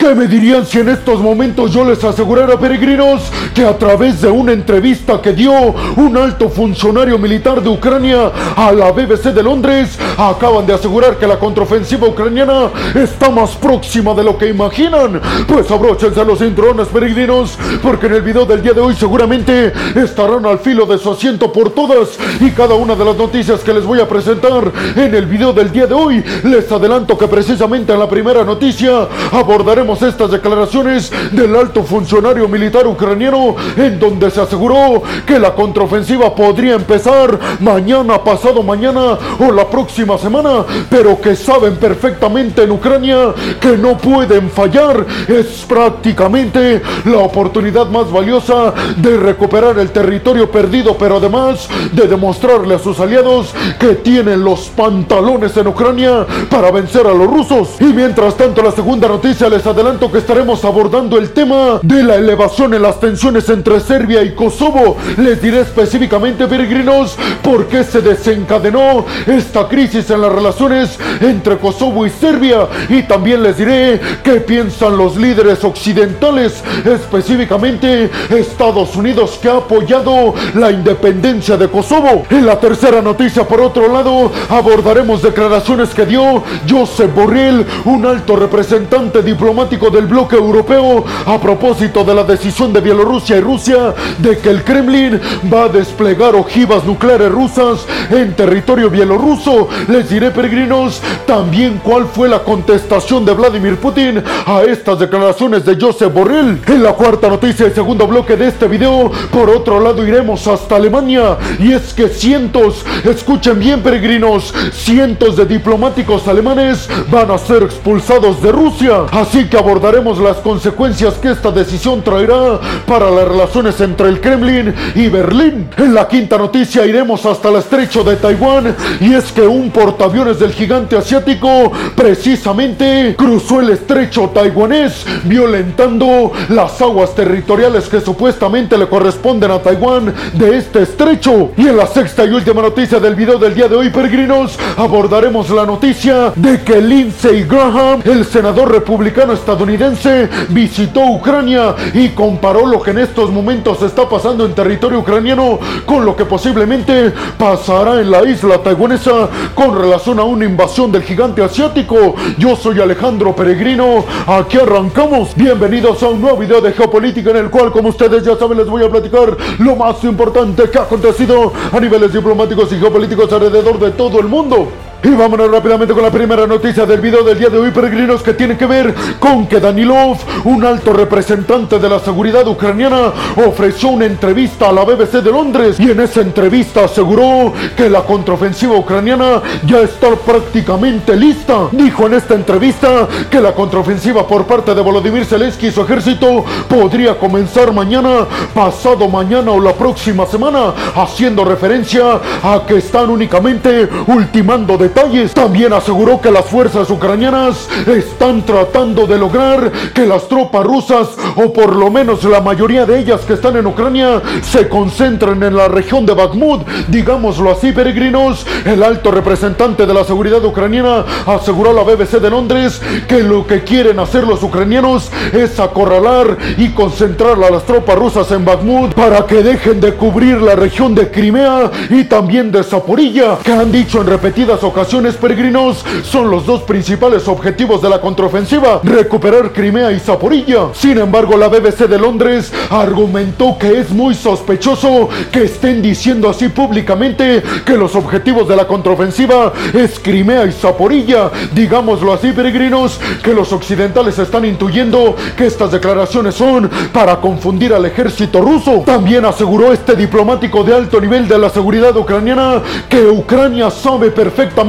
¿Qué 0.00 0.14
me 0.14 0.28
dirían 0.28 0.64
si 0.64 0.78
en 0.78 0.90
estos 0.90 1.20
momentos 1.20 1.72
yo 1.72 1.84
les 1.84 2.04
asegurara, 2.04 2.56
peregrinos, 2.56 3.32
que 3.52 3.64
a 3.64 3.76
través 3.76 4.20
de 4.20 4.30
una 4.30 4.52
entrevista 4.52 5.20
que 5.20 5.32
dio 5.32 5.50
un 5.96 6.16
alto 6.16 6.48
funcionario 6.48 7.18
militar 7.18 7.60
de 7.60 7.68
Ucrania 7.68 8.30
a 8.54 8.70
la 8.70 8.92
BBC 8.92 9.34
de 9.34 9.42
Londres, 9.42 9.98
acaban 10.16 10.64
de 10.68 10.74
asegurar 10.74 11.18
que 11.18 11.26
la 11.26 11.36
contraofensiva 11.36 12.06
ucraniana 12.06 12.70
está 12.94 13.28
más 13.28 13.56
próxima 13.56 14.14
de 14.14 14.22
lo 14.22 14.38
que 14.38 14.48
imaginan? 14.48 15.20
Pues 15.48 15.68
abróchense 15.68 16.24
los 16.24 16.38
cinturones, 16.38 16.86
peregrinos, 16.86 17.58
porque 17.82 18.06
en 18.06 18.14
el 18.14 18.22
video 18.22 18.46
del 18.46 18.62
día 18.62 18.74
de 18.74 18.80
hoy 18.80 18.94
seguramente 18.94 19.72
estarán 19.96 20.46
al 20.46 20.60
filo 20.60 20.86
de 20.86 20.98
su 20.98 21.10
asiento 21.10 21.52
por 21.52 21.70
todas 21.70 22.16
y 22.38 22.52
cada 22.52 22.76
una 22.76 22.94
de 22.94 23.04
las 23.04 23.16
noticias 23.16 23.64
que 23.64 23.74
les 23.74 23.84
voy 23.84 23.98
a 23.98 24.08
presentar 24.08 24.70
en 24.94 25.12
el 25.12 25.26
video 25.26 25.52
del 25.52 25.72
día 25.72 25.88
de 25.88 25.94
hoy. 25.94 26.24
Les 26.44 26.70
adelanto 26.70 27.18
que 27.18 27.26
precisamente 27.26 27.92
en 27.92 27.98
la 27.98 28.08
primera 28.08 28.44
noticia 28.44 29.08
abordaremos 29.32 29.87
estas 29.94 30.30
declaraciones 30.30 31.10
del 31.32 31.56
alto 31.56 31.82
funcionario 31.82 32.46
militar 32.48 32.86
ucraniano 32.86 33.56
en 33.76 33.98
donde 33.98 34.30
se 34.30 34.40
aseguró 34.40 35.02
que 35.26 35.38
la 35.38 35.54
contraofensiva 35.54 36.34
podría 36.34 36.74
empezar 36.74 37.38
mañana, 37.60 38.22
pasado 38.22 38.62
mañana 38.62 39.18
o 39.38 39.50
la 39.52 39.68
próxima 39.68 40.18
semana, 40.18 40.64
pero 40.90 41.20
que 41.20 41.34
saben 41.34 41.76
perfectamente 41.76 42.62
en 42.62 42.70
Ucrania 42.70 43.34
que 43.60 43.76
no 43.76 43.96
pueden 43.96 44.50
fallar. 44.50 45.06
Es 45.26 45.64
prácticamente 45.66 46.82
la 47.04 47.18
oportunidad 47.18 47.88
más 47.88 48.10
valiosa 48.10 48.74
de 48.96 49.16
recuperar 49.16 49.78
el 49.78 49.90
territorio 49.90 50.50
perdido, 50.50 50.96
pero 50.96 51.16
además 51.16 51.68
de 51.92 52.06
demostrarle 52.06 52.74
a 52.74 52.78
sus 52.78 53.00
aliados 53.00 53.54
que 53.78 53.94
tienen 53.94 54.44
los 54.44 54.68
pantalones 54.68 55.56
en 55.56 55.66
Ucrania 55.66 56.26
para 56.50 56.70
vencer 56.70 57.06
a 57.06 57.14
los 57.14 57.26
rusos. 57.26 57.76
Y 57.80 57.86
mientras 57.86 58.36
tanto, 58.36 58.62
la 58.62 58.72
segunda 58.72 59.08
noticia 59.08 59.48
les 59.48 59.66
adelanto 59.78 60.10
que 60.10 60.18
estaremos 60.18 60.64
abordando 60.64 61.18
el 61.18 61.30
tema 61.30 61.78
de 61.82 62.02
la 62.02 62.16
elevación 62.16 62.74
en 62.74 62.82
las 62.82 62.98
tensiones 62.98 63.48
entre 63.48 63.78
Serbia 63.78 64.24
y 64.24 64.34
Kosovo. 64.34 64.96
Les 65.16 65.40
diré 65.40 65.60
específicamente, 65.60 66.48
peregrinos, 66.48 67.16
por 67.44 67.68
qué 67.68 67.84
se 67.84 68.00
desencadenó 68.00 69.06
esta 69.24 69.68
crisis 69.68 70.10
en 70.10 70.22
las 70.22 70.32
relaciones 70.32 70.98
entre 71.20 71.58
Kosovo 71.58 72.04
y 72.04 72.10
Serbia. 72.10 72.66
Y 72.88 73.04
también 73.04 73.40
les 73.44 73.56
diré 73.56 74.00
qué 74.24 74.40
piensan 74.40 74.96
los 74.96 75.16
líderes 75.16 75.62
occidentales, 75.62 76.60
específicamente 76.84 78.10
Estados 78.30 78.96
Unidos, 78.96 79.38
que 79.40 79.48
ha 79.48 79.58
apoyado 79.58 80.34
la 80.54 80.72
independencia 80.72 81.56
de 81.56 81.68
Kosovo. 81.68 82.24
En 82.30 82.46
la 82.46 82.58
tercera 82.58 83.00
noticia, 83.00 83.46
por 83.46 83.60
otro 83.60 83.92
lado, 83.92 84.32
abordaremos 84.48 85.22
declaraciones 85.22 85.90
que 85.90 86.04
dio 86.04 86.42
Josep 86.68 87.14
Borrell, 87.14 87.64
un 87.84 88.04
alto 88.04 88.34
representante 88.34 89.22
diplomático 89.22 89.67
del 89.68 90.06
bloque 90.06 90.34
europeo 90.34 91.04
a 91.26 91.38
propósito 91.38 92.02
de 92.02 92.14
la 92.14 92.24
decisión 92.24 92.72
de 92.72 92.80
Bielorrusia 92.80 93.36
y 93.36 93.40
Rusia 93.40 93.94
de 94.16 94.38
que 94.38 94.48
el 94.48 94.64
Kremlin 94.64 95.20
va 95.52 95.64
a 95.64 95.68
desplegar 95.68 96.34
ojivas 96.34 96.84
nucleares 96.84 97.30
rusas 97.30 97.86
en 98.10 98.34
territorio 98.34 98.88
bielorruso. 98.88 99.68
Les 99.88 100.08
diré, 100.08 100.30
peregrinos, 100.30 101.02
también 101.26 101.80
cuál 101.84 102.06
fue 102.06 102.30
la 102.30 102.38
contestación 102.38 103.26
de 103.26 103.34
Vladimir 103.34 103.76
Putin 103.76 104.24
a 104.46 104.62
estas 104.62 105.00
declaraciones 105.00 105.66
de 105.66 105.76
Josep 105.78 106.14
Borrell. 106.14 106.58
En 106.66 106.82
la 106.82 106.94
cuarta 106.94 107.28
noticia 107.28 107.66
y 107.66 107.70
segundo 107.70 108.06
bloque 108.06 108.36
de 108.36 108.48
este 108.48 108.68
video, 108.68 109.12
por 109.30 109.50
otro 109.50 109.80
lado 109.80 110.06
iremos 110.06 110.46
hasta 110.46 110.76
Alemania 110.76 111.36
y 111.58 111.72
es 111.72 111.92
que 111.92 112.08
cientos, 112.08 112.86
escuchen 113.04 113.58
bien 113.58 113.82
peregrinos, 113.82 114.54
cientos 114.72 115.36
de 115.36 115.44
diplomáticos 115.44 116.26
alemanes 116.26 116.88
van 117.10 117.30
a 117.30 117.36
ser 117.36 117.64
expulsados 117.64 118.40
de 118.40 118.50
Rusia. 118.50 119.02
Así 119.12 119.44
que 119.44 119.57
abordaremos 119.58 120.18
las 120.18 120.36
consecuencias 120.38 121.14
que 121.14 121.32
esta 121.32 121.50
decisión 121.50 122.02
traerá 122.02 122.60
para 122.86 123.10
las 123.10 123.26
relaciones 123.26 123.80
entre 123.80 124.08
el 124.08 124.20
Kremlin 124.20 124.74
y 124.94 125.08
Berlín. 125.08 125.68
En 125.76 125.94
la 125.94 126.06
quinta 126.08 126.38
noticia 126.38 126.86
iremos 126.86 127.26
hasta 127.26 127.48
el 127.48 127.56
estrecho 127.56 128.04
de 128.04 128.16
Taiwán 128.16 128.74
y 129.00 129.14
es 129.14 129.32
que 129.32 129.42
un 129.42 129.70
portaaviones 129.70 130.38
del 130.38 130.52
gigante 130.52 130.96
asiático 130.96 131.72
precisamente 131.96 133.14
cruzó 133.16 133.60
el 133.60 133.70
estrecho 133.70 134.30
taiwanés 134.32 135.04
violentando 135.24 136.32
las 136.48 136.80
aguas 136.80 137.14
territoriales 137.14 137.88
que 137.88 138.00
supuestamente 138.00 138.78
le 138.78 138.88
corresponden 138.88 139.50
a 139.50 139.58
Taiwán 139.58 140.14
de 140.34 140.56
este 140.56 140.82
estrecho. 140.82 141.50
Y 141.56 141.66
en 141.66 141.76
la 141.76 141.86
sexta 141.86 142.24
y 142.24 142.30
última 142.30 142.62
noticia 142.62 143.00
del 143.00 143.14
video 143.14 143.38
del 143.38 143.54
día 143.54 143.68
de 143.68 143.76
hoy, 143.76 143.90
peregrinos, 143.90 144.58
abordaremos 144.76 145.50
la 145.50 145.66
noticia 145.66 146.32
de 146.36 146.62
que 146.62 146.80
Lindsey 146.80 147.44
Graham, 147.44 148.02
el 148.04 148.24
senador 148.24 148.70
republicano 148.70 149.32
estadounidense 149.48 150.28
visitó 150.50 151.00
Ucrania 151.06 151.74
y 151.94 152.10
comparó 152.10 152.66
lo 152.66 152.82
que 152.82 152.90
en 152.90 152.98
estos 152.98 153.30
momentos 153.30 153.80
está 153.80 154.06
pasando 154.06 154.44
en 154.44 154.54
territorio 154.54 154.98
ucraniano 154.98 155.58
con 155.86 156.04
lo 156.04 156.14
que 156.14 156.26
posiblemente 156.26 157.14
pasará 157.38 157.98
en 157.98 158.10
la 158.10 158.28
isla 158.28 158.62
taiwanesa 158.62 159.30
con 159.54 159.74
relación 159.80 160.18
a 160.18 160.24
una 160.24 160.44
invasión 160.44 160.92
del 160.92 161.02
gigante 161.02 161.42
asiático. 161.42 162.14
Yo 162.36 162.56
soy 162.56 162.78
Alejandro 162.78 163.34
Peregrino, 163.34 164.04
aquí 164.26 164.58
arrancamos. 164.58 165.34
Bienvenidos 165.34 166.02
a 166.02 166.08
un 166.08 166.20
nuevo 166.20 166.36
video 166.36 166.60
de 166.60 166.72
geopolítica 166.72 167.30
en 167.30 167.38
el 167.38 167.48
cual, 167.48 167.72
como 167.72 167.88
ustedes 167.88 168.22
ya 168.24 168.36
saben, 168.36 168.58
les 168.58 168.68
voy 168.68 168.84
a 168.84 168.90
platicar 168.90 169.34
lo 169.60 169.76
más 169.76 170.04
importante 170.04 170.68
que 170.68 170.76
ha 170.76 170.82
acontecido 170.82 171.54
a 171.72 171.80
niveles 171.80 172.12
diplomáticos 172.12 172.70
y 172.74 172.78
geopolíticos 172.78 173.32
alrededor 173.32 173.78
de 173.78 173.92
todo 173.92 174.20
el 174.20 174.26
mundo. 174.26 174.68
Y 175.00 175.10
vámonos 175.10 175.48
rápidamente 175.48 175.94
con 175.94 176.02
la 176.02 176.10
primera 176.10 176.44
noticia 176.44 176.84
del 176.84 177.00
video 177.00 177.22
del 177.22 177.38
día 177.38 177.48
de 177.48 177.56
hoy, 177.56 177.70
peregrinos, 177.70 178.20
que 178.20 178.34
tiene 178.34 178.56
que 178.56 178.66
ver 178.66 178.92
con 179.20 179.46
que 179.46 179.60
Danilov, 179.60 180.16
un 180.42 180.64
alto 180.64 180.92
representante 180.92 181.78
de 181.78 181.88
la 181.88 182.00
seguridad 182.00 182.44
ucraniana, 182.48 183.12
ofreció 183.46 183.90
una 183.90 184.06
entrevista 184.06 184.68
a 184.68 184.72
la 184.72 184.82
BBC 184.82 185.22
de 185.22 185.30
Londres 185.30 185.78
y 185.78 185.92
en 185.92 186.00
esa 186.00 186.20
entrevista 186.20 186.86
aseguró 186.86 187.52
que 187.76 187.88
la 187.88 188.02
contraofensiva 188.02 188.74
ucraniana 188.74 189.40
ya 189.64 189.82
está 189.82 190.16
prácticamente 190.16 191.14
lista. 191.14 191.68
Dijo 191.70 192.06
en 192.06 192.14
esta 192.14 192.34
entrevista 192.34 193.06
que 193.30 193.40
la 193.40 193.54
contraofensiva 193.54 194.26
por 194.26 194.46
parte 194.46 194.74
de 194.74 194.80
Volodymyr 194.80 195.24
Zelensky 195.24 195.68
y 195.68 195.70
su 195.70 195.82
ejército 195.82 196.44
podría 196.68 197.16
comenzar 197.16 197.72
mañana, 197.72 198.26
pasado 198.52 199.06
mañana 199.06 199.52
o 199.52 199.60
la 199.60 199.74
próxima 199.74 200.26
semana, 200.26 200.74
haciendo 200.96 201.44
referencia 201.44 202.20
a 202.42 202.64
que 202.66 202.78
están 202.78 203.10
únicamente 203.10 203.88
ultimando 204.08 204.76
de 204.76 204.87
también 205.34 205.72
aseguró 205.72 206.20
que 206.20 206.30
las 206.30 206.44
fuerzas 206.46 206.90
ucranianas 206.90 207.68
están 207.86 208.42
tratando 208.42 209.06
de 209.06 209.18
lograr 209.18 209.70
que 209.94 210.06
las 210.06 210.28
tropas 210.28 210.64
rusas, 210.64 211.08
o 211.36 211.52
por 211.52 211.74
lo 211.76 211.90
menos 211.90 212.24
la 212.24 212.40
mayoría 212.40 212.86
de 212.86 212.98
ellas 212.98 213.22
que 213.22 213.34
están 213.34 213.56
en 213.56 213.66
Ucrania, 213.66 214.22
se 214.42 214.68
concentren 214.68 215.42
en 215.42 215.56
la 215.56 215.68
región 215.68 216.06
de 216.06 216.14
Bakhmut. 216.14 216.66
Digámoslo 216.88 217.50
así, 217.50 217.72
peregrinos, 217.72 218.46
el 218.64 218.82
alto 218.82 219.10
representante 219.10 219.86
de 219.86 219.94
la 219.94 220.04
seguridad 220.04 220.44
ucraniana 220.44 221.04
aseguró 221.26 221.70
a 221.70 221.74
la 221.74 221.82
BBC 221.82 222.20
de 222.20 222.30
Londres 222.30 222.80
que 223.06 223.22
lo 223.22 223.46
que 223.46 223.62
quieren 223.64 223.98
hacer 223.98 224.24
los 224.24 224.42
ucranianos 224.42 225.10
es 225.32 225.60
acorralar 225.60 226.36
y 226.56 226.70
concentrar 226.70 227.32
a 227.42 227.50
las 227.50 227.64
tropas 227.64 227.96
rusas 227.96 228.30
en 228.32 228.44
Bakhmut 228.44 228.94
para 228.94 229.26
que 229.26 229.42
dejen 229.42 229.80
de 229.80 229.94
cubrir 229.94 230.40
la 230.40 230.56
región 230.56 230.94
de 230.94 231.10
Crimea 231.10 231.70
y 231.90 232.04
también 232.04 232.50
de 232.50 232.62
Zaporilla, 232.62 233.38
que 233.42 233.52
han 233.52 233.70
dicho 233.70 234.00
en 234.00 234.06
repetidas 234.06 234.62
ocasiones 234.64 234.77
peregrinos 235.20 235.84
son 236.04 236.30
los 236.30 236.46
dos 236.46 236.62
principales 236.62 237.26
objetivos 237.26 237.82
de 237.82 237.88
la 237.88 238.00
contraofensiva, 238.00 238.80
recuperar 238.84 239.52
Crimea 239.52 239.90
y 239.90 239.98
Zaporilla. 239.98 240.68
Sin 240.72 240.98
embargo, 240.98 241.36
la 241.36 241.48
BBC 241.48 241.88
de 241.88 241.98
Londres 241.98 242.52
argumentó 242.70 243.58
que 243.58 243.80
es 243.80 243.90
muy 243.90 244.14
sospechoso 244.14 245.08
que 245.32 245.44
estén 245.44 245.82
diciendo 245.82 246.28
así 246.28 246.48
públicamente 246.48 247.42
que 247.64 247.76
los 247.76 247.96
objetivos 247.96 248.46
de 248.46 248.56
la 248.56 248.66
contraofensiva 248.66 249.52
es 249.74 249.98
Crimea 249.98 250.46
y 250.46 250.52
Zaporilla. 250.52 251.30
Digámoslo 251.52 252.12
así, 252.12 252.30
peregrinos, 252.32 253.00
que 253.22 253.34
los 253.34 253.52
occidentales 253.52 254.18
están 254.18 254.44
intuyendo 254.44 255.16
que 255.36 255.46
estas 255.46 255.72
declaraciones 255.72 256.36
son 256.36 256.70
para 256.92 257.16
confundir 257.16 257.74
al 257.74 257.84
ejército 257.84 258.40
ruso. 258.40 258.84
También 258.86 259.24
aseguró 259.24 259.72
este 259.72 259.96
diplomático 259.96 260.62
de 260.62 260.74
alto 260.74 261.00
nivel 261.00 261.26
de 261.26 261.38
la 261.38 261.50
seguridad 261.50 261.96
ucraniana 261.96 262.62
que 262.88 263.06
Ucrania 263.06 263.70
sabe 263.70 264.10
perfectamente 264.10 264.67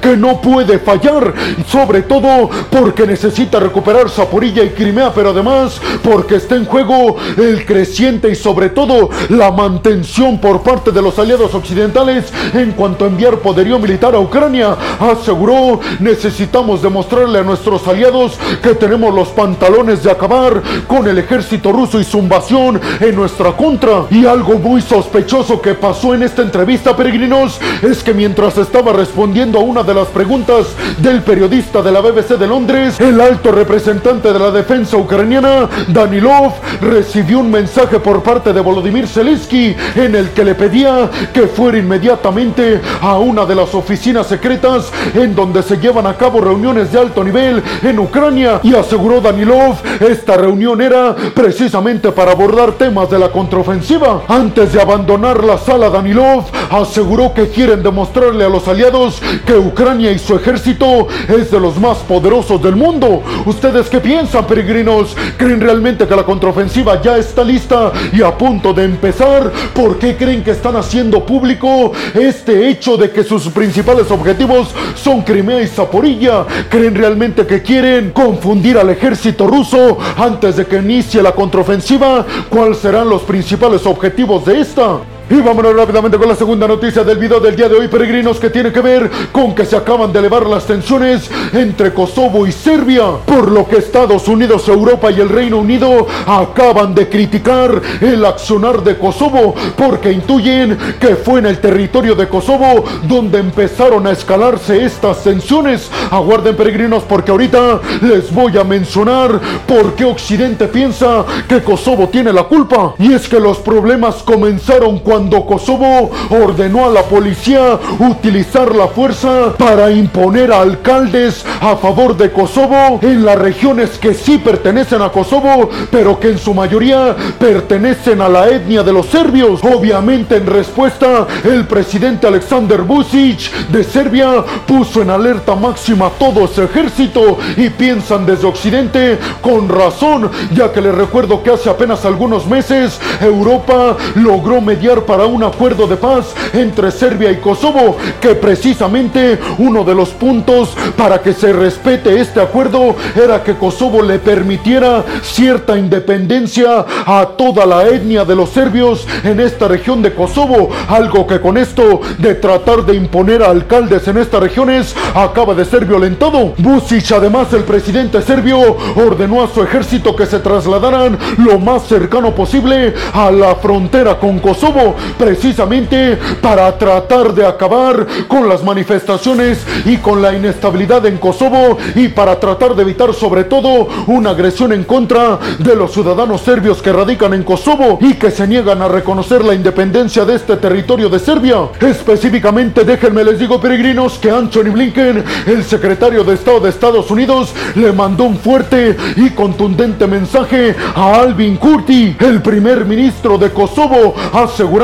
que 0.00 0.16
no 0.16 0.40
puede 0.40 0.80
fallar, 0.80 1.32
sobre 1.68 2.02
todo 2.02 2.50
porque 2.68 3.06
necesita 3.06 3.60
recuperar 3.60 4.10
Zaporilla 4.10 4.64
y 4.64 4.70
Crimea, 4.70 5.12
pero 5.14 5.30
además 5.30 5.80
porque 6.02 6.36
está 6.36 6.56
en 6.56 6.64
juego 6.64 7.16
el 7.36 7.64
creciente 7.64 8.28
y 8.28 8.34
sobre 8.34 8.70
todo 8.70 9.08
la 9.28 9.52
mantención 9.52 10.40
por 10.40 10.62
parte 10.62 10.90
de 10.90 11.00
los 11.00 11.16
aliados 11.18 11.54
occidentales 11.54 12.32
en 12.54 12.72
cuanto 12.72 13.04
a 13.04 13.08
enviar 13.08 13.38
poderío 13.38 13.78
militar 13.78 14.16
a 14.16 14.18
Ucrania. 14.18 14.76
Aseguró, 14.98 15.78
necesitamos 16.00 16.82
demostrarle 16.82 17.38
a 17.38 17.44
nuestros 17.44 17.86
aliados 17.86 18.36
que 18.60 18.74
tenemos 18.74 19.14
los 19.14 19.28
pantalones 19.28 20.02
de 20.02 20.10
acabar 20.10 20.60
con 20.88 21.06
el 21.06 21.18
ejército 21.18 21.70
ruso 21.70 22.00
y 22.00 22.04
su 22.04 22.18
invasión 22.18 22.80
en 22.98 23.14
nuestra 23.14 23.52
contra. 23.52 24.06
Y 24.10 24.26
algo 24.26 24.54
muy 24.54 24.82
sospechoso 24.82 25.60
que 25.62 25.74
pasó 25.74 26.14
en 26.14 26.24
esta 26.24 26.42
entrevista, 26.42 26.96
peregrinos, 26.96 27.60
es 27.80 28.02
que 28.02 28.12
mientras 28.12 28.58
estaba 28.58 28.92
respondiendo 28.92 29.19
respondiendo 29.20 29.58
a 29.58 29.62
una 29.62 29.82
de 29.82 29.92
las 29.92 30.08
preguntas 30.08 30.68
del 30.96 31.22
periodista 31.22 31.82
de 31.82 31.92
la 31.92 32.00
BBC 32.00 32.38
de 32.38 32.46
Londres, 32.46 32.98
el 32.98 33.20
alto 33.20 33.52
representante 33.52 34.32
de 34.32 34.38
la 34.38 34.50
defensa 34.50 34.96
ucraniana, 34.96 35.68
Danilov, 35.88 36.54
recibió 36.80 37.40
un 37.40 37.50
mensaje 37.50 38.00
por 38.00 38.22
parte 38.22 38.54
de 38.54 38.62
Volodymyr 38.62 39.06
Zelensky 39.06 39.76
en 39.94 40.14
el 40.14 40.30
que 40.30 40.42
le 40.42 40.54
pedía 40.54 41.10
que 41.34 41.48
fuera 41.48 41.76
inmediatamente 41.76 42.80
a 43.02 43.18
una 43.18 43.44
de 43.44 43.56
las 43.56 43.74
oficinas 43.74 44.26
secretas 44.26 44.90
en 45.12 45.34
donde 45.34 45.62
se 45.62 45.76
llevan 45.76 46.06
a 46.06 46.16
cabo 46.16 46.40
reuniones 46.40 46.90
de 46.90 47.00
alto 47.00 47.22
nivel 47.22 47.62
en 47.82 47.98
Ucrania 47.98 48.60
y 48.62 48.74
aseguró 48.74 49.20
Danilov, 49.20 49.76
esta 50.00 50.38
reunión 50.38 50.80
era 50.80 51.14
precisamente 51.34 52.10
para 52.10 52.32
abordar 52.32 52.72
temas 52.72 53.10
de 53.10 53.18
la 53.18 53.30
contraofensiva. 53.30 54.22
Antes 54.28 54.72
de 54.72 54.80
abandonar 54.80 55.44
la 55.44 55.58
sala, 55.58 55.90
Danilov 55.90 56.46
aseguró 56.70 57.34
que 57.34 57.50
quieren 57.50 57.82
demostrarle 57.82 58.46
a 58.46 58.48
los 58.48 58.66
aliados 58.66 59.09
que 59.46 59.54
Ucrania 59.54 60.12
y 60.12 60.18
su 60.18 60.36
ejército 60.36 61.08
es 61.28 61.50
de 61.50 61.60
los 61.60 61.78
más 61.78 61.98
poderosos 61.98 62.62
del 62.62 62.76
mundo. 62.76 63.22
¿Ustedes 63.46 63.88
qué 63.88 64.00
piensan, 64.00 64.46
peregrinos? 64.46 65.16
¿Creen 65.36 65.60
realmente 65.60 66.06
que 66.06 66.16
la 66.16 66.24
contraofensiva 66.24 67.00
ya 67.00 67.16
está 67.16 67.42
lista 67.42 67.92
y 68.12 68.22
a 68.22 68.36
punto 68.36 68.72
de 68.72 68.84
empezar? 68.84 69.50
¿Por 69.74 69.98
qué 69.98 70.16
creen 70.16 70.44
que 70.44 70.52
están 70.52 70.76
haciendo 70.76 71.24
público 71.24 71.92
este 72.14 72.68
hecho 72.68 72.96
de 72.96 73.10
que 73.10 73.24
sus 73.24 73.48
principales 73.48 74.10
objetivos 74.10 74.68
son 74.94 75.22
Crimea 75.22 75.62
y 75.62 75.66
Zaporilla? 75.66 76.44
¿Creen 76.68 76.94
realmente 76.94 77.46
que 77.46 77.62
quieren 77.62 78.10
confundir 78.10 78.78
al 78.78 78.90
ejército 78.90 79.46
ruso 79.46 79.98
antes 80.16 80.56
de 80.56 80.66
que 80.66 80.76
inicie 80.76 81.22
la 81.22 81.32
contraofensiva? 81.32 82.26
¿Cuáles 82.48 82.78
serán 82.78 83.08
los 83.08 83.22
principales 83.22 83.86
objetivos 83.86 84.44
de 84.44 84.60
esta? 84.60 84.98
Y 85.30 85.40
vámonos 85.40 85.76
rápidamente 85.76 86.18
con 86.18 86.26
la 86.26 86.34
segunda 86.34 86.66
noticia 86.66 87.04
del 87.04 87.16
video 87.16 87.38
del 87.38 87.54
día 87.54 87.68
de 87.68 87.76
hoy, 87.76 87.86
peregrinos, 87.86 88.40
que 88.40 88.50
tiene 88.50 88.72
que 88.72 88.80
ver 88.80 89.08
con 89.30 89.54
que 89.54 89.64
se 89.64 89.76
acaban 89.76 90.12
de 90.12 90.18
elevar 90.18 90.44
las 90.44 90.66
tensiones 90.66 91.30
entre 91.52 91.94
Kosovo 91.94 92.48
y 92.48 92.50
Serbia, 92.52 93.04
por 93.24 93.48
lo 93.48 93.68
que 93.68 93.76
Estados 93.76 94.26
Unidos, 94.26 94.66
Europa 94.66 95.08
y 95.12 95.20
el 95.20 95.28
Reino 95.28 95.58
Unido 95.58 96.04
acaban 96.26 96.96
de 96.96 97.08
criticar 97.08 97.80
el 98.00 98.24
accionar 98.24 98.82
de 98.82 98.98
Kosovo, 98.98 99.54
porque 99.76 100.10
intuyen 100.10 100.76
que 100.98 101.14
fue 101.14 101.38
en 101.38 101.46
el 101.46 101.60
territorio 101.60 102.16
de 102.16 102.26
Kosovo 102.26 102.84
donde 103.04 103.38
empezaron 103.38 104.08
a 104.08 104.10
escalarse 104.10 104.84
estas 104.84 105.22
tensiones. 105.22 105.92
Aguarden, 106.10 106.56
peregrinos, 106.56 107.04
porque 107.04 107.30
ahorita 107.30 107.80
les 108.02 108.34
voy 108.34 108.58
a 108.58 108.64
mencionar 108.64 109.38
por 109.68 109.94
qué 109.94 110.06
Occidente 110.06 110.66
piensa 110.66 111.24
que 111.48 111.62
Kosovo 111.62 112.08
tiene 112.08 112.32
la 112.32 112.42
culpa. 112.42 112.94
Y 112.98 113.12
es 113.12 113.28
que 113.28 113.38
los 113.38 113.58
problemas 113.58 114.24
comenzaron 114.24 114.98
cuando 114.98 115.19
cuando 115.20 115.44
Kosovo 115.44 116.10
ordenó 116.30 116.86
a 116.86 116.88
la 116.88 117.02
policía 117.02 117.78
utilizar 117.98 118.74
la 118.74 118.88
fuerza 118.88 119.52
para 119.58 119.90
imponer 119.90 120.50
a 120.50 120.62
alcaldes 120.62 121.44
a 121.60 121.76
favor 121.76 122.16
de 122.16 122.32
Kosovo 122.32 122.98
en 123.02 123.22
las 123.22 123.38
regiones 123.38 123.98
que 123.98 124.14
sí 124.14 124.38
pertenecen 124.38 125.02
a 125.02 125.10
Kosovo, 125.10 125.68
pero 125.90 126.18
que 126.18 126.28
en 126.28 126.38
su 126.38 126.54
mayoría 126.54 127.14
pertenecen 127.38 128.22
a 128.22 128.30
la 128.30 128.48
etnia 128.48 128.82
de 128.82 128.94
los 128.94 129.06
serbios. 129.06 129.60
Obviamente 129.62 130.36
en 130.36 130.46
respuesta, 130.46 131.26
el 131.44 131.66
presidente 131.66 132.26
Alexander 132.26 132.80
Vucic 132.80 133.52
de 133.68 133.84
Serbia 133.84 134.42
puso 134.66 135.02
en 135.02 135.10
alerta 135.10 135.54
máxima 135.54 136.10
todo 136.18 136.46
ese 136.46 136.64
ejército 136.64 137.36
y 137.58 137.68
piensan 137.68 138.24
desde 138.24 138.46
Occidente 138.46 139.18
con 139.42 139.68
razón, 139.68 140.30
ya 140.54 140.72
que 140.72 140.80
les 140.80 140.94
recuerdo 140.94 141.42
que 141.42 141.50
hace 141.50 141.68
apenas 141.68 142.06
algunos 142.06 142.46
meses 142.46 142.98
Europa 143.20 143.98
logró 144.14 144.62
mediar 144.62 144.99
para 145.04 145.26
un 145.26 145.42
acuerdo 145.42 145.86
de 145.86 145.96
paz 145.96 146.34
entre 146.52 146.90
Serbia 146.90 147.30
y 147.30 147.36
Kosovo, 147.36 147.96
que 148.20 148.34
precisamente 148.34 149.38
uno 149.58 149.84
de 149.84 149.94
los 149.94 150.10
puntos 150.10 150.70
para 150.96 151.20
que 151.20 151.32
se 151.32 151.52
respete 151.52 152.20
este 152.20 152.40
acuerdo 152.40 152.94
era 153.14 153.42
que 153.42 153.54
Kosovo 153.54 154.02
le 154.02 154.18
permitiera 154.18 155.04
cierta 155.22 155.78
independencia 155.78 156.84
a 157.06 157.26
toda 157.36 157.66
la 157.66 157.86
etnia 157.86 158.24
de 158.24 158.36
los 158.36 158.50
serbios 158.50 159.06
en 159.24 159.40
esta 159.40 159.68
región 159.68 160.02
de 160.02 160.14
Kosovo, 160.14 160.70
algo 160.88 161.26
que 161.26 161.40
con 161.40 161.56
esto 161.56 162.00
de 162.18 162.34
tratar 162.34 162.84
de 162.84 162.94
imponer 162.94 163.42
a 163.42 163.50
alcaldes 163.50 164.06
en 164.08 164.18
estas 164.18 164.40
regiones 164.40 164.94
acaba 165.14 165.54
de 165.54 165.64
ser 165.64 165.84
violentado. 165.84 166.54
Vucic, 166.58 167.12
además 167.12 167.52
el 167.52 167.64
presidente 167.64 168.22
serbio, 168.22 168.76
ordenó 168.96 169.42
a 169.42 169.48
su 169.48 169.62
ejército 169.62 170.14
que 170.14 170.26
se 170.26 170.38
trasladaran 170.38 171.18
lo 171.38 171.58
más 171.58 171.86
cercano 171.86 172.34
posible 172.34 172.94
a 173.12 173.30
la 173.30 173.54
frontera 173.56 174.18
con 174.18 174.38
Kosovo, 174.38 174.89
precisamente 175.18 176.18
para 176.40 176.76
tratar 176.78 177.34
de 177.34 177.46
acabar 177.46 178.06
con 178.28 178.48
las 178.48 178.62
manifestaciones 178.62 179.64
y 179.84 179.96
con 179.98 180.22
la 180.22 180.34
inestabilidad 180.34 181.04
en 181.06 181.18
Kosovo 181.18 181.78
y 181.94 182.08
para 182.08 182.38
tratar 182.38 182.74
de 182.74 182.82
evitar 182.82 183.12
sobre 183.14 183.44
todo 183.44 183.88
una 184.06 184.30
agresión 184.30 184.72
en 184.72 184.84
contra 184.84 185.38
de 185.58 185.76
los 185.76 185.92
ciudadanos 185.92 186.40
serbios 186.40 186.82
que 186.82 186.92
radican 186.92 187.34
en 187.34 187.44
Kosovo 187.44 187.98
y 188.00 188.14
que 188.14 188.30
se 188.30 188.46
niegan 188.46 188.82
a 188.82 188.88
reconocer 188.88 189.44
la 189.44 189.54
independencia 189.54 190.24
de 190.24 190.36
este 190.36 190.56
territorio 190.56 191.08
de 191.08 191.18
Serbia. 191.18 191.68
Específicamente, 191.80 192.84
déjenme 192.84 193.24
les 193.24 193.38
digo 193.38 193.60
peregrinos 193.60 194.18
que 194.18 194.30
Anthony 194.30 194.70
Blinken, 194.72 195.24
el 195.46 195.64
secretario 195.64 196.24
de 196.24 196.34
Estado 196.34 196.60
de 196.60 196.70
Estados 196.70 197.10
Unidos, 197.10 197.52
le 197.74 197.92
mandó 197.92 198.24
un 198.24 198.38
fuerte 198.38 198.96
y 199.16 199.30
contundente 199.30 200.06
mensaje 200.06 200.74
a 200.94 201.20
Alvin 201.20 201.56
Kurti, 201.56 202.16
el 202.20 202.42
primer 202.42 202.84
ministro 202.84 203.38
de 203.38 203.50
Kosovo, 203.50 204.14
asegurando 204.32 204.79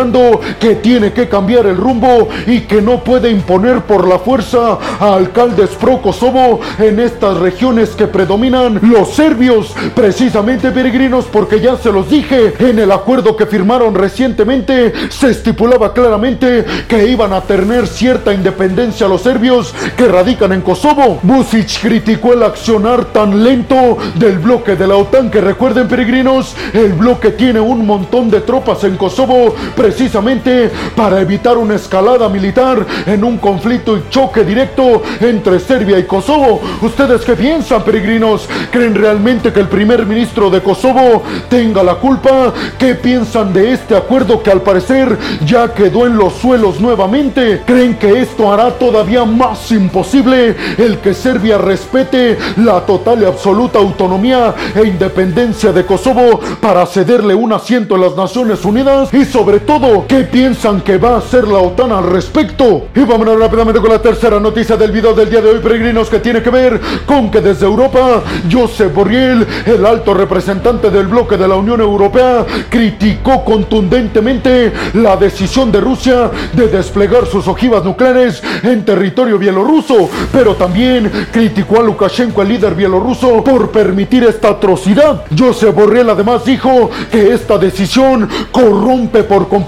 que 0.61 0.75
tiene 0.75 1.13
que 1.15 1.27
cambiar 1.27 1.65
el 1.65 1.79
rumbo 1.79 2.29
y 2.47 2.61
que 2.61 2.83
no 2.83 3.03
puede 3.03 3.31
imponer 3.31 3.81
por 3.83 4.07
la 4.07 4.19
fuerza 4.19 4.79
a 5.01 5.15
alcaldes 5.15 5.71
pro 5.71 6.03
Kosovo 6.03 6.61
en 6.79 7.01
estas 7.01 7.39
regiones 7.39 7.91
que 7.91 8.07
predominan 8.07 8.79
los 8.83 9.15
serbios, 9.15 9.75
precisamente 9.95 10.71
peregrinos, 10.71 11.25
porque 11.33 11.61
ya 11.61 11.77
se 11.77 11.91
los 11.91 12.11
dije, 12.11 12.53
en 12.59 12.79
el 12.79 12.93
acuerdo 12.93 13.37
que 13.37 13.47
firmaron 13.47 13.95
recientemente 13.95 14.93
se 15.09 15.31
estipulaba 15.31 15.95
claramente 15.95 16.67
que 16.87 17.09
iban 17.09 17.33
a 17.33 17.41
tener 17.41 17.87
cierta 17.87 18.35
independencia 18.35 19.09
los 19.09 19.23
serbios 19.23 19.75
que 19.97 20.09
radican 20.09 20.53
en 20.53 20.61
Kosovo. 20.61 21.21
Busic 21.23 21.81
criticó 21.81 22.35
el 22.35 22.43
accionar 22.43 23.07
tan 23.07 23.43
lento 23.43 23.97
del 24.17 24.39
bloque 24.41 24.77
de 24.77 24.87
la 24.87 24.97
OTAN 24.97 25.31
que 25.31 25.41
recuerden 25.41 25.89
peregrinos, 25.89 26.55
el 26.75 26.93
bloque 26.93 27.31
tiene 27.31 27.61
un 27.61 27.87
montón 27.87 28.31
de 28.31 28.41
tropas 28.41 28.85
en 28.85 28.97
Kosovo, 28.97 29.55
precisamente 29.87 30.69
para 30.97 31.21
evitar 31.21 31.57
una 31.57 31.77
escalada 31.77 32.29
militar 32.29 32.85
en 33.07 33.23
un 33.23 33.39
conflicto 33.39 33.97
y 33.97 34.03
choque 34.11 34.43
directo 34.43 35.01
entre 35.21 35.61
Serbia 35.61 35.97
y 35.97 36.03
Kosovo. 36.03 36.61
¿Ustedes 36.83 37.25
qué 37.25 37.37
piensan, 37.37 37.85
peregrinos? 37.85 38.49
¿Creen 38.73 38.97
realmente 38.97 39.53
que 39.53 39.61
el 39.61 39.69
primer 39.69 40.05
ministro 40.05 40.51
de 40.51 40.61
Kosovo 40.61 41.23
tenga 41.49 41.85
la 41.85 41.95
culpa? 41.95 42.53
¿Qué 42.77 42.97
piensan 42.97 43.53
de 43.53 43.75
este 43.75 43.97
acuerdo 43.97 44.43
que 44.43 44.51
al 44.51 44.63
parecer 44.63 45.17
ya 45.47 45.73
quedó 45.73 46.05
en 46.05 46.17
los 46.17 46.33
suelos 46.33 46.81
nuevamente? 46.81 47.63
¿Creen 47.65 47.95
que 47.95 48.21
esto 48.21 48.53
hará 48.53 48.73
todavía 48.73 49.25
más 49.25 49.71
imposible 49.71 50.57
el 50.79 50.99
que 50.99 51.15
Serbia 51.15 51.59
respete 51.59 52.37
la 52.57 52.81
total 52.81 53.23
y 53.23 53.25
absoluta 53.25 53.79
autonomía 53.79 54.53
e 54.75 54.85
independencia 54.85 55.71
de 55.71 55.87
Kosovo 55.87 56.41
para 56.61 56.85
cederle 56.87 57.37
un 57.37 57.53
asiento 57.53 57.95
en 57.95 58.01
las 58.01 58.17
Naciones 58.17 58.65
Unidas? 58.65 59.15
Y 59.15 59.25
sobre 59.25 59.61
todo, 59.61 59.76
¿Qué 60.09 60.23
piensan 60.23 60.81
que 60.81 60.97
va 60.97 61.17
a 61.17 61.19
hacer 61.19 61.47
la 61.47 61.59
OTAN 61.59 61.93
al 61.93 62.05
respecto? 62.05 62.89
Y 62.95 63.01
vámonos 63.01 63.39
rápidamente 63.39 63.79
con 63.79 63.91
la 63.91 64.01
tercera 64.01 64.41
noticia 64.41 64.75
del 64.75 64.91
video 64.91 65.13
del 65.13 65.29
día 65.29 65.43
de 65.43 65.51
hoy, 65.51 65.59
peregrinos, 65.59 66.09
que 66.09 66.19
tiene 66.19 66.43
que 66.43 66.49
ver 66.49 66.81
con 67.05 67.31
que 67.31 67.43
desde 67.43 67.67
Europa, 67.67 68.23
Josep 68.51 68.95
Borrell, 68.95 69.47
el 69.67 69.85
alto 69.85 70.15
representante 70.15 70.89
del 70.89 71.09
bloque 71.09 71.37
de 71.37 71.47
la 71.47 71.57
Unión 71.57 71.83
Europea, 71.83 72.47
criticó 72.71 73.45
contundentemente 73.45 74.73
la 74.95 75.15
decisión 75.19 75.71
de 75.71 75.83
Rusia 75.83 76.31
de 76.55 76.69
desplegar 76.69 77.27
sus 77.27 77.47
ojivas 77.47 77.85
nucleares 77.85 78.43
en 78.63 78.83
territorio 78.83 79.37
bielorruso, 79.39 80.09
pero 80.33 80.55
también 80.55 81.13
criticó 81.31 81.81
a 81.81 81.83
Lukashenko, 81.83 82.41
el 82.41 82.49
líder 82.49 82.75
bielorruso, 82.75 83.45
por 83.45 83.71
permitir 83.71 84.25
esta 84.25 84.49
atrocidad. 84.49 85.25
Josep 85.39 85.75
Borrell 85.75 86.09
además 86.09 86.47
dijo 86.47 86.89
que 87.13 87.35
esta 87.35 87.59
decisión 87.59 88.27
corrompe 88.51 89.23
por 89.23 89.49
completo 89.49 89.66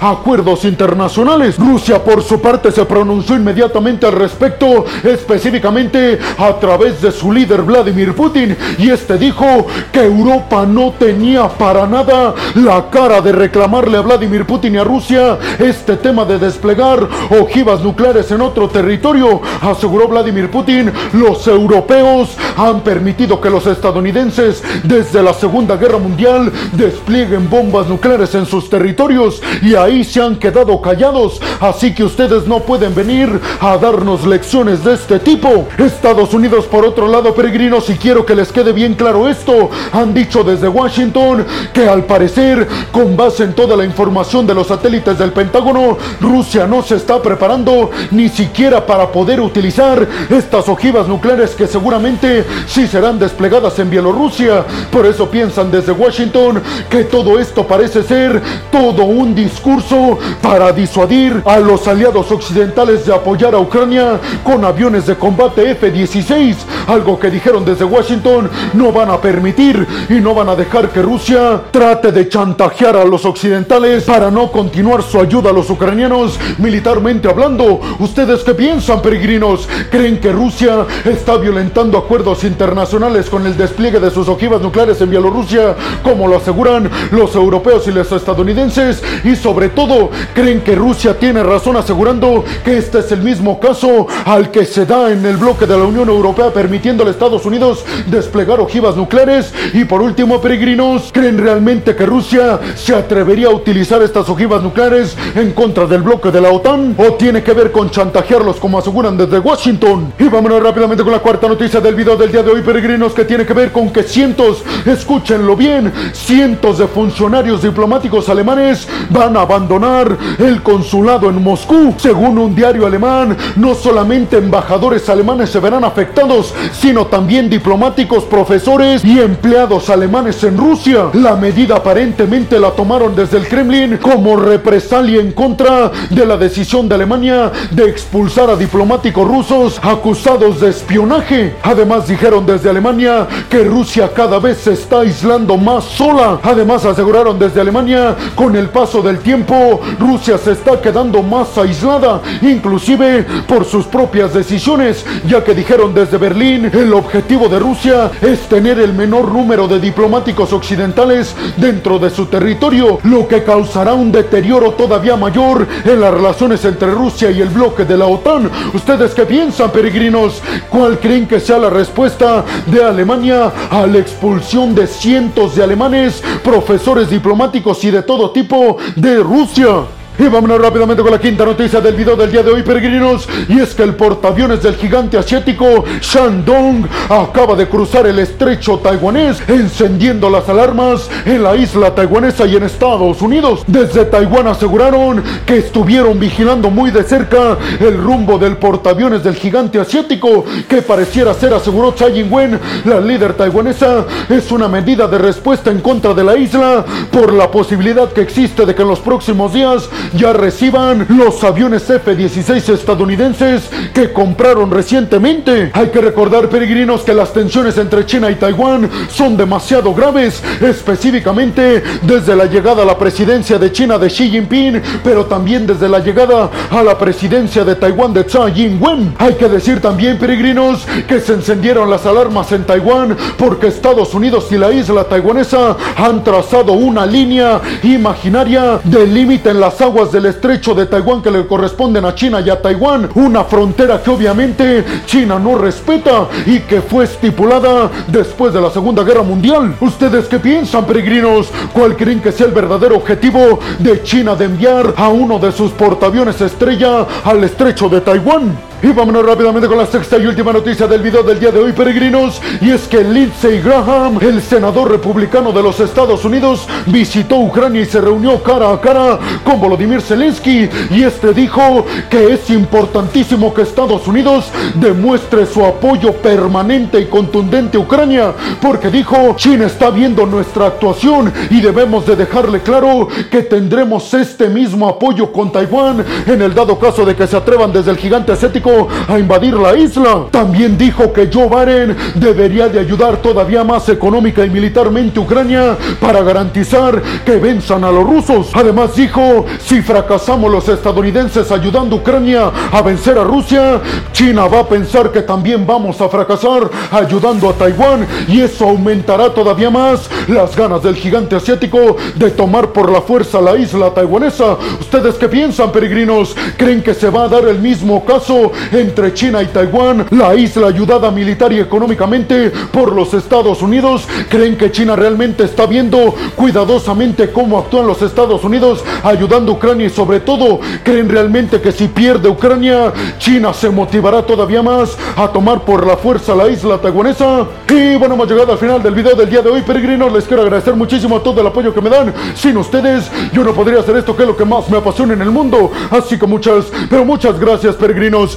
acuerdos 0.00 0.64
internacionales. 0.64 1.56
Rusia 1.58 2.02
por 2.02 2.22
su 2.22 2.40
parte 2.40 2.72
se 2.72 2.84
pronunció 2.84 3.36
inmediatamente 3.36 4.06
al 4.06 4.12
respecto, 4.12 4.84
específicamente 5.02 6.18
a 6.38 6.52
través 6.58 7.00
de 7.00 7.12
su 7.12 7.32
líder 7.32 7.62
Vladimir 7.62 8.14
Putin, 8.14 8.56
y 8.78 8.90
este 8.90 9.18
dijo 9.18 9.66
que 9.92 10.04
Europa 10.04 10.64
no 10.66 10.92
tenía 10.98 11.48
para 11.48 11.86
nada 11.86 12.34
la 12.54 12.88
cara 12.90 13.20
de 13.20 13.32
reclamarle 13.32 13.98
a 13.98 14.02
Vladimir 14.02 14.46
Putin 14.46 14.74
y 14.74 14.78
a 14.78 14.84
Rusia 14.84 15.38
este 15.58 15.96
tema 15.96 16.24
de 16.24 16.38
desplegar 16.38 17.06
ojivas 17.40 17.80
nucleares 17.82 18.30
en 18.30 18.40
otro 18.40 18.68
territorio. 18.68 19.40
Aseguró 19.60 20.08
Vladimir 20.08 20.50
Putin, 20.50 20.92
los 21.12 21.46
europeos 21.46 22.36
han 22.56 22.80
permitido 22.80 23.40
que 23.40 23.50
los 23.50 23.66
estadounidenses 23.66 24.62
desde 24.84 25.22
la 25.22 25.34
Segunda 25.34 25.76
Guerra 25.76 25.98
Mundial 25.98 26.52
desplieguen 26.72 27.48
bombas 27.50 27.88
nucleares 27.88 28.34
en 28.34 28.46
sus 28.46 28.70
territorios 28.70 29.25
Y 29.62 29.74
ahí 29.74 30.04
se 30.04 30.22
han 30.22 30.36
quedado 30.36 30.80
callados. 30.80 31.40
Así 31.60 31.94
que 31.94 32.04
ustedes 32.04 32.46
no 32.46 32.60
pueden 32.60 32.94
venir 32.94 33.40
a 33.60 33.76
darnos 33.76 34.26
lecciones 34.26 34.84
de 34.84 34.94
este 34.94 35.18
tipo. 35.18 35.66
Estados 35.78 36.34
Unidos, 36.34 36.66
por 36.66 36.84
otro 36.84 37.08
lado, 37.08 37.34
peregrinos, 37.34 37.88
y 37.90 37.94
quiero 37.94 38.24
que 38.24 38.34
les 38.34 38.52
quede 38.52 38.72
bien 38.72 38.94
claro 38.94 39.28
esto, 39.28 39.70
han 39.92 40.12
dicho 40.12 40.44
desde 40.44 40.68
Washington 40.68 41.46
que 41.72 41.88
al 41.88 42.04
parecer, 42.04 42.66
con 42.92 43.16
base 43.16 43.44
en 43.44 43.54
toda 43.54 43.76
la 43.76 43.84
información 43.84 44.46
de 44.46 44.54
los 44.54 44.68
satélites 44.68 45.18
del 45.18 45.32
Pentágono, 45.32 45.96
Rusia 46.20 46.66
no 46.66 46.82
se 46.82 46.96
está 46.96 47.20
preparando 47.22 47.90
ni 48.10 48.28
siquiera 48.28 48.84
para 48.84 49.10
poder 49.10 49.40
utilizar 49.40 50.06
estas 50.30 50.68
ojivas 50.68 51.08
nucleares 51.08 51.54
que 51.54 51.66
seguramente 51.66 52.44
sí 52.66 52.86
serán 52.86 53.18
desplegadas 53.18 53.78
en 53.78 53.90
Bielorrusia. 53.90 54.64
Por 54.90 55.06
eso 55.06 55.30
piensan 55.30 55.70
desde 55.70 55.92
Washington 55.92 56.62
que 56.90 57.04
todo 57.04 57.38
esto 57.38 57.66
parece 57.66 58.02
ser 58.02 58.42
todo 58.70 59.04
un 59.04 59.15
discurso 59.34 60.18
para 60.42 60.72
disuadir 60.72 61.42
a 61.44 61.58
los 61.58 61.88
aliados 61.88 62.30
occidentales 62.30 63.06
de 63.06 63.14
apoyar 63.14 63.54
a 63.54 63.58
Ucrania 63.58 64.20
con 64.44 64.64
aviones 64.64 65.06
de 65.06 65.16
combate 65.16 65.70
F-16, 65.70 66.56
algo 66.86 67.18
que 67.18 67.30
dijeron 67.30 67.64
desde 67.64 67.84
Washington 67.84 68.50
no 68.74 68.92
van 68.92 69.10
a 69.10 69.20
permitir 69.20 69.86
y 70.08 70.14
no 70.14 70.34
van 70.34 70.48
a 70.48 70.56
dejar 70.56 70.90
que 70.90 71.02
Rusia 71.02 71.62
trate 71.70 72.12
de 72.12 72.28
chantajear 72.28 72.96
a 72.96 73.04
los 73.04 73.24
occidentales 73.24 74.04
para 74.04 74.30
no 74.30 74.52
continuar 74.52 75.02
su 75.02 75.20
ayuda 75.20 75.50
a 75.50 75.52
los 75.52 75.70
ucranianos 75.70 76.38
militarmente 76.58 77.28
hablando. 77.28 77.80
¿Ustedes 77.98 78.42
qué 78.44 78.54
piensan, 78.54 79.00
peregrinos? 79.00 79.68
¿Creen 79.90 80.20
que 80.20 80.32
Rusia 80.32 80.86
está 81.04 81.36
violentando 81.36 81.98
acuerdos 81.98 82.44
internacionales 82.44 83.30
con 83.30 83.46
el 83.46 83.56
despliegue 83.56 84.00
de 84.00 84.10
sus 84.10 84.28
ojivas 84.28 84.60
nucleares 84.60 85.00
en 85.00 85.10
Bielorrusia, 85.10 85.74
como 86.02 86.28
lo 86.28 86.36
aseguran 86.36 86.90
los 87.10 87.34
europeos 87.34 87.86
y 87.88 87.92
los 87.92 88.10
estadounidenses? 88.12 89.02
Y 89.24 89.36
sobre 89.36 89.68
todo, 89.68 90.10
¿creen 90.34 90.60
que 90.60 90.74
Rusia 90.74 91.18
tiene 91.18 91.42
razón 91.42 91.76
asegurando 91.76 92.44
que 92.64 92.78
este 92.78 93.00
es 93.00 93.12
el 93.12 93.22
mismo 93.22 93.58
caso 93.60 94.06
al 94.24 94.50
que 94.50 94.64
se 94.64 94.86
da 94.86 95.10
en 95.10 95.24
el 95.24 95.36
bloque 95.36 95.66
de 95.66 95.76
la 95.76 95.84
Unión 95.84 96.08
Europea 96.08 96.52
permitiendo 96.52 97.06
a 97.06 97.10
Estados 97.10 97.44
Unidos 97.46 97.84
desplegar 98.06 98.60
ojivas 98.60 98.96
nucleares? 98.96 99.52
Y 99.72 99.84
por 99.84 100.02
último, 100.02 100.40
peregrinos, 100.40 101.10
¿creen 101.12 101.38
realmente 101.38 101.94
que 101.94 102.06
Rusia 102.06 102.60
se 102.74 102.94
atrevería 102.94 103.48
a 103.48 103.54
utilizar 103.54 104.02
estas 104.02 104.28
ojivas 104.28 104.62
nucleares 104.62 105.16
en 105.34 105.52
contra 105.52 105.86
del 105.86 106.02
bloque 106.02 106.30
de 106.30 106.40
la 106.40 106.50
OTAN? 106.50 106.94
¿O 106.98 107.14
tiene 107.14 107.42
que 107.42 107.52
ver 107.52 107.72
con 107.72 107.90
chantajearlos 107.90 108.56
como 108.56 108.78
aseguran 108.78 109.16
desde 109.16 109.38
Washington? 109.38 110.12
Y 110.18 110.24
vámonos 110.24 110.62
rápidamente 110.62 111.02
con 111.02 111.12
la 111.12 111.20
cuarta 111.20 111.48
noticia 111.48 111.80
del 111.80 111.94
video 111.94 112.16
del 112.16 112.32
día 112.32 112.42
de 112.42 112.50
hoy, 112.50 112.62
peregrinos, 112.62 113.12
que 113.12 113.24
tiene 113.24 113.46
que 113.46 113.52
ver 113.52 113.72
con 113.72 113.90
que 113.90 114.02
cientos, 114.02 114.62
escúchenlo 114.84 115.56
bien, 115.56 115.92
cientos 116.12 116.78
de 116.78 116.86
funcionarios 116.86 117.62
diplomáticos 117.62 118.28
alemanes 118.28 118.85
van 119.10 119.36
a 119.36 119.42
abandonar 119.42 120.16
el 120.38 120.62
consulado 120.62 121.28
en 121.28 121.42
Moscú. 121.42 121.94
Según 121.96 122.38
un 122.38 122.54
diario 122.54 122.86
alemán, 122.86 123.36
no 123.56 123.74
solamente 123.74 124.38
embajadores 124.38 125.08
alemanes 125.08 125.50
se 125.50 125.60
verán 125.60 125.84
afectados, 125.84 126.54
sino 126.72 127.06
también 127.06 127.48
diplomáticos, 127.48 128.24
profesores 128.24 129.04
y 129.04 129.20
empleados 129.20 129.90
alemanes 129.90 130.42
en 130.44 130.56
Rusia. 130.56 131.06
La 131.14 131.36
medida 131.36 131.76
aparentemente 131.76 132.58
la 132.58 132.70
tomaron 132.70 133.14
desde 133.14 133.38
el 133.38 133.48
Kremlin 133.48 133.98
como 133.98 134.36
represalia 134.36 135.20
en 135.20 135.32
contra 135.32 135.90
de 136.10 136.26
la 136.26 136.36
decisión 136.36 136.88
de 136.88 136.94
Alemania 136.94 137.52
de 137.70 137.88
expulsar 137.88 138.50
a 138.50 138.56
diplomáticos 138.56 139.26
rusos 139.26 139.80
acusados 139.82 140.60
de 140.60 140.70
espionaje. 140.70 141.54
Además 141.62 142.06
dijeron 142.08 142.46
desde 142.46 142.70
Alemania 142.70 143.26
que 143.48 143.64
Rusia 143.64 144.10
cada 144.14 144.38
vez 144.38 144.58
se 144.58 144.72
está 144.72 145.00
aislando 145.00 145.56
más 145.56 145.84
sola. 145.84 146.38
Además 146.42 146.84
aseguraron 146.84 147.38
desde 147.38 147.60
Alemania 147.60 148.16
con 148.34 148.56
el 148.56 148.68
paso 148.76 149.00
del 149.00 149.20
tiempo 149.20 149.80
Rusia 149.98 150.36
se 150.36 150.52
está 150.52 150.78
quedando 150.82 151.22
más 151.22 151.56
aislada, 151.56 152.20
inclusive 152.42 153.24
por 153.48 153.64
sus 153.64 153.86
propias 153.86 154.34
decisiones, 154.34 155.02
ya 155.26 155.42
que 155.42 155.54
dijeron 155.54 155.94
desde 155.94 156.18
Berlín 156.18 156.70
el 156.70 156.92
objetivo 156.92 157.48
de 157.48 157.58
Rusia 157.58 158.10
es 158.20 158.40
tener 158.40 158.78
el 158.78 158.92
menor 158.92 159.32
número 159.32 159.66
de 159.66 159.80
diplomáticos 159.80 160.52
occidentales 160.52 161.34
dentro 161.56 161.98
de 161.98 162.10
su 162.10 162.26
territorio, 162.26 162.98
lo 163.04 163.26
que 163.26 163.44
causará 163.44 163.94
un 163.94 164.12
deterioro 164.12 164.72
todavía 164.72 165.16
mayor 165.16 165.66
en 165.82 165.98
las 165.98 166.12
relaciones 166.12 166.62
entre 166.66 166.90
Rusia 166.90 167.30
y 167.30 167.40
el 167.40 167.48
bloque 167.48 167.86
de 167.86 167.96
la 167.96 168.04
OTAN. 168.04 168.50
¿Ustedes 168.74 169.14
qué 169.14 169.24
piensan, 169.24 169.70
peregrinos? 169.70 170.42
¿Cuál 170.68 170.98
creen 170.98 171.26
que 171.26 171.40
sea 171.40 171.56
la 171.56 171.70
respuesta 171.70 172.44
de 172.66 172.84
Alemania 172.84 173.50
a 173.70 173.86
la 173.86 173.96
expulsión 173.96 174.74
de 174.74 174.86
cientos 174.86 175.56
de 175.56 175.64
alemanes, 175.64 176.22
profesores 176.44 177.08
diplomáticos 177.08 177.82
y 177.82 177.90
de 177.90 178.02
todo 178.02 178.32
tipo 178.32 178.65
de 178.96 179.22
Rusia? 179.22 179.95
Y 180.18 180.28
vámonos 180.28 180.60
rápidamente 180.60 181.02
con 181.02 181.12
la 181.12 181.20
quinta 181.20 181.44
noticia 181.44 181.80
del 181.80 181.94
video 181.94 182.16
del 182.16 182.32
día 182.32 182.42
de 182.42 182.50
hoy, 182.50 182.62
peregrinos. 182.62 183.28
Y 183.48 183.60
es 183.60 183.74
que 183.74 183.82
el 183.82 183.94
portaaviones 183.94 184.62
del 184.62 184.76
gigante 184.76 185.18
asiático 185.18 185.84
Shandong 186.00 186.86
acaba 187.10 187.54
de 187.54 187.68
cruzar 187.68 188.06
el 188.06 188.18
estrecho 188.18 188.78
taiwanés, 188.78 189.42
encendiendo 189.46 190.30
las 190.30 190.48
alarmas 190.48 191.10
en 191.26 191.42
la 191.42 191.54
isla 191.54 191.94
taiwanesa 191.94 192.46
y 192.46 192.56
en 192.56 192.62
Estados 192.62 193.20
Unidos. 193.20 193.62
Desde 193.66 194.06
Taiwán 194.06 194.46
aseguraron 194.46 195.22
que 195.44 195.58
estuvieron 195.58 196.18
vigilando 196.18 196.70
muy 196.70 196.90
de 196.90 197.04
cerca 197.04 197.58
el 197.78 197.98
rumbo 197.98 198.38
del 198.38 198.56
portaaviones 198.56 199.22
del 199.22 199.34
gigante 199.34 199.78
asiático, 199.78 200.44
que 200.66 200.80
pareciera 200.80 201.34
ser, 201.34 201.52
aseguró 201.52 201.92
Tsai 201.92 202.20
Ing-wen, 202.20 202.58
la 202.86 203.00
líder 203.00 203.34
taiwanesa, 203.34 204.06
es 204.30 204.50
una 204.50 204.66
medida 204.66 205.06
de 205.08 205.18
respuesta 205.18 205.70
en 205.70 205.80
contra 205.80 206.14
de 206.14 206.24
la 206.24 206.36
isla 206.36 206.84
por 207.10 207.34
la 207.34 207.50
posibilidad 207.50 208.10
que 208.12 208.22
existe 208.22 208.64
de 208.64 208.74
que 208.74 208.82
en 208.82 208.88
los 208.88 209.00
próximos 209.00 209.52
días 209.52 209.88
ya 210.14 210.32
reciban 210.32 211.06
los 211.08 211.42
aviones 211.44 211.88
F-16 211.88 212.74
estadounidenses 212.74 213.68
que 213.92 214.12
compraron 214.12 214.70
recientemente. 214.70 215.70
Hay 215.72 215.88
que 215.88 216.00
recordar, 216.00 216.48
peregrinos, 216.48 217.02
que 217.02 217.14
las 217.14 217.32
tensiones 217.32 217.78
entre 217.78 218.06
China 218.06 218.30
y 218.30 218.36
Taiwán 218.36 218.88
son 219.08 219.36
demasiado 219.36 219.94
graves, 219.94 220.42
específicamente 220.60 221.82
desde 222.02 222.36
la 222.36 222.46
llegada 222.46 222.82
a 222.82 222.86
la 222.86 222.98
presidencia 222.98 223.58
de 223.58 223.72
China 223.72 223.98
de 223.98 224.08
Xi 224.08 224.30
Jinping, 224.30 224.82
pero 225.02 225.26
también 225.26 225.66
desde 225.66 225.88
la 225.88 225.98
llegada 225.98 226.50
a 226.70 226.82
la 226.82 226.98
presidencia 226.98 227.64
de 227.64 227.74
Taiwán 227.74 228.12
de 228.12 228.24
Tsai 228.24 228.60
Ing-wen. 228.60 229.14
Hay 229.18 229.34
que 229.34 229.48
decir 229.48 229.80
también, 229.80 230.18
peregrinos, 230.18 230.86
que 231.06 231.20
se 231.20 231.34
encendieron 231.34 231.90
las 231.90 232.06
alarmas 232.06 232.52
en 232.52 232.64
Taiwán 232.64 233.16
porque 233.36 233.68
Estados 233.68 234.14
Unidos 234.14 234.46
y 234.50 234.56
la 234.56 234.72
isla 234.72 235.04
taiwanesa 235.04 235.76
han 235.96 236.22
trazado 236.24 236.72
una 236.72 237.06
línea 237.06 237.60
imaginaria 237.82 238.80
de 238.84 239.06
límite 239.06 239.50
en 239.50 239.60
las 239.60 239.80
aguas 239.80 239.95
del 240.04 240.26
estrecho 240.26 240.74
de 240.74 240.84
Taiwán 240.84 241.22
que 241.22 241.30
le 241.30 241.46
corresponden 241.46 242.04
a 242.04 242.14
China 242.14 242.42
y 242.42 242.50
a 242.50 242.60
Taiwán, 242.60 243.08
una 243.14 243.44
frontera 243.44 244.02
que 244.02 244.10
obviamente 244.10 244.84
China 245.06 245.38
no 245.38 245.56
respeta 245.56 246.28
y 246.44 246.60
que 246.60 246.82
fue 246.82 247.04
estipulada 247.04 247.90
después 248.06 248.52
de 248.52 248.60
la 248.60 248.68
Segunda 248.68 249.02
Guerra 249.04 249.22
Mundial. 249.22 249.74
¿Ustedes 249.80 250.26
qué 250.26 250.38
piensan, 250.38 250.84
peregrinos? 250.84 251.48
¿Cuál 251.72 251.96
creen 251.96 252.20
que 252.20 252.30
sea 252.30 252.46
el 252.46 252.52
verdadero 252.52 252.96
objetivo 252.96 253.58
de 253.78 254.02
China 254.02 254.34
de 254.34 254.44
enviar 254.44 254.92
a 254.98 255.08
uno 255.08 255.38
de 255.38 255.50
sus 255.50 255.70
portaaviones 255.70 256.42
estrella 256.42 257.06
al 257.24 257.42
estrecho 257.42 257.88
de 257.88 258.02
Taiwán? 258.02 258.54
Y 258.82 258.88
vámonos 258.88 259.24
rápidamente 259.24 259.68
con 259.68 259.78
la 259.78 259.86
sexta 259.86 260.18
y 260.18 260.26
última 260.26 260.52
noticia 260.52 260.86
del 260.86 261.00
video 261.00 261.22
del 261.22 261.40
día 261.40 261.50
de 261.50 261.58
hoy, 261.58 261.72
peregrinos. 261.72 262.42
Y 262.60 262.70
es 262.70 262.86
que 262.86 263.02
Lindsey 263.02 263.62
Graham, 263.62 264.18
el 264.20 264.42
senador 264.42 264.90
republicano 264.90 265.50
de 265.50 265.62
los 265.62 265.80
Estados 265.80 266.26
Unidos, 266.26 266.68
visitó 266.84 267.38
Ucrania 267.38 267.80
y 267.80 267.86
se 267.86 268.02
reunió 268.02 268.42
cara 268.42 268.70
a 268.70 268.78
cara 268.78 269.18
con 269.44 269.58
Volodymyr 269.62 270.02
Zelensky. 270.02 270.68
Y 270.90 271.04
este 271.04 271.32
dijo 271.32 271.86
que 272.10 272.34
es 272.34 272.50
importantísimo 272.50 273.54
que 273.54 273.62
Estados 273.62 274.06
Unidos 274.06 274.50
demuestre 274.74 275.46
su 275.46 275.64
apoyo 275.64 276.12
permanente 276.12 277.00
y 277.00 277.06
contundente 277.06 277.78
a 277.78 277.80
Ucrania. 277.80 278.34
Porque 278.60 278.90
dijo, 278.90 279.34
China 279.36 279.66
está 279.66 279.88
viendo 279.88 280.26
nuestra 280.26 280.66
actuación 280.66 281.32
y 281.48 281.62
debemos 281.62 282.04
de 282.04 282.14
dejarle 282.14 282.60
claro 282.60 283.08
que 283.30 283.42
tendremos 283.42 284.12
este 284.12 284.50
mismo 284.50 284.86
apoyo 284.86 285.32
con 285.32 285.50
Taiwán 285.50 286.04
en 286.26 286.42
el 286.42 286.52
dado 286.52 286.78
caso 286.78 287.06
de 287.06 287.16
que 287.16 287.26
se 287.26 287.38
atrevan 287.38 287.72
desde 287.72 287.90
el 287.90 287.96
gigante 287.96 288.32
asiático 288.32 288.65
a 289.08 289.18
invadir 289.18 289.54
la 289.54 289.76
isla. 289.76 290.26
También 290.30 290.76
dijo 290.76 291.12
que 291.12 291.30
Joe 291.32 291.48
Biden 291.48 291.96
debería 292.14 292.68
de 292.68 292.80
ayudar 292.80 293.18
todavía 293.18 293.64
más 293.64 293.88
económica 293.88 294.44
y 294.44 294.50
militarmente 294.50 295.18
a 295.18 295.22
Ucrania 295.22 295.76
para 296.00 296.22
garantizar 296.22 297.02
que 297.24 297.36
venzan 297.36 297.84
a 297.84 297.92
los 297.92 298.04
rusos. 298.04 298.50
Además 298.54 298.94
dijo, 298.96 299.46
si 299.60 299.82
fracasamos 299.82 300.50
los 300.50 300.68
estadounidenses 300.68 301.50
ayudando 301.50 301.96
a 301.96 301.98
Ucrania 301.98 302.50
a 302.72 302.82
vencer 302.82 303.18
a 303.18 303.24
Rusia, 303.24 303.80
China 304.12 304.46
va 304.46 304.60
a 304.60 304.68
pensar 304.68 305.12
que 305.12 305.22
también 305.22 305.66
vamos 305.66 306.00
a 306.00 306.08
fracasar 306.08 306.70
ayudando 306.90 307.50
a 307.50 307.52
Taiwán 307.52 308.06
y 308.28 308.40
eso 308.40 308.68
aumentará 308.68 309.32
todavía 309.32 309.70
más 309.70 310.08
las 310.28 310.56
ganas 310.56 310.82
del 310.82 310.96
gigante 310.96 311.36
asiático 311.36 311.96
de 312.14 312.30
tomar 312.30 312.72
por 312.72 312.90
la 312.90 313.02
fuerza 313.02 313.40
la 313.40 313.56
isla 313.56 313.90
taiwanesa. 313.90 314.56
¿Ustedes 314.80 315.14
qué 315.16 315.28
piensan, 315.28 315.72
peregrinos? 315.72 316.34
¿Creen 316.56 316.82
que 316.82 316.94
se 316.94 317.10
va 317.10 317.24
a 317.24 317.28
dar 317.28 317.46
el 317.46 317.58
mismo 317.58 318.04
caso 318.04 318.52
entre 318.72 319.14
China 319.14 319.42
y 319.42 319.46
Taiwán, 319.46 320.06
la 320.10 320.34
isla 320.34 320.68
ayudada 320.68 321.10
militar 321.10 321.52
y 321.52 321.60
económicamente 321.60 322.50
por 322.72 322.92
los 322.92 323.14
Estados 323.14 323.62
Unidos. 323.62 324.06
¿Creen 324.28 324.56
que 324.56 324.70
China 324.70 324.96
realmente 324.96 325.44
está 325.44 325.66
viendo 325.66 326.14
cuidadosamente 326.34 327.30
cómo 327.30 327.58
actúan 327.58 327.86
los 327.86 328.02
Estados 328.02 328.44
Unidos 328.44 328.84
ayudando 329.02 329.52
a 329.52 329.54
Ucrania 329.54 329.86
y 329.86 329.90
sobre 329.90 330.20
todo 330.20 330.60
creen 330.82 331.08
realmente 331.08 331.60
que 331.60 331.72
si 331.72 331.88
pierde 331.88 332.28
Ucrania, 332.28 332.92
China 333.18 333.52
se 333.52 333.70
motivará 333.70 334.22
todavía 334.22 334.62
más 334.62 334.96
a 335.16 335.28
tomar 335.28 335.62
por 335.62 335.86
la 335.86 335.96
fuerza 335.96 336.34
la 336.34 336.48
isla 336.48 336.78
taiwanesa? 336.78 337.46
Y 337.68 337.96
bueno, 337.96 338.14
hemos 338.14 338.28
llegado 338.28 338.52
al 338.52 338.58
final 338.58 338.82
del 338.82 338.94
video 338.94 339.14
del 339.14 339.28
día 339.28 339.42
de 339.42 339.50
hoy, 339.50 339.62
peregrinos. 339.62 340.12
Les 340.12 340.24
quiero 340.24 340.42
agradecer 340.42 340.74
muchísimo 340.74 341.20
todo 341.20 341.40
el 341.40 341.46
apoyo 341.46 341.74
que 341.74 341.80
me 341.80 341.90
dan. 341.90 342.12
Sin 342.34 342.56
ustedes, 342.56 343.10
yo 343.32 343.44
no 343.44 343.52
podría 343.52 343.80
hacer 343.80 343.96
esto 343.96 344.16
que 344.16 344.22
es 344.22 344.28
lo 344.28 344.36
que 344.36 344.44
más 344.44 344.68
me 344.68 344.78
apasiona 344.78 345.14
en 345.14 345.22
el 345.22 345.30
mundo. 345.30 345.70
Así 345.90 346.18
que 346.18 346.26
muchas, 346.26 346.66
pero 346.88 347.04
muchas 347.04 347.38
gracias, 347.38 347.74
peregrinos. 347.74 348.36